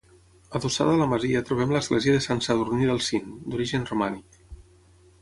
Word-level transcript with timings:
Adossada 0.59 0.93
a 0.97 0.99
la 1.01 1.07
masia 1.11 1.43
trobem 1.51 1.75
l'església 1.77 2.17
de 2.17 2.23
Sant 2.29 2.43
Sadurní 2.49 2.91
del 2.91 3.05
Cint, 3.13 3.31
d'origen 3.53 3.89
romànic. 3.95 4.45